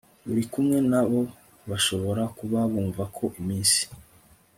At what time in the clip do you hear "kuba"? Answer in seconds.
2.37-2.59